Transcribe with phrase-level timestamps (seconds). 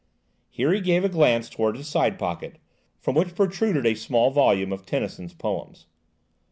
[0.49, 2.57] Here he gave a glance towards his side pocket,
[2.99, 5.85] from which protruded a small volume of Tennyson's poems.